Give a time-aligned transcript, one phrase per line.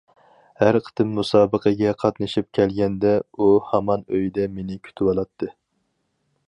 [0.61, 5.55] ھەر قېتىم مۇسابىقىگە قاتنىشىپ كەلگەندە، ئۇ ھامان ئۆيدە مېنى كۈتۈۋالاتتى.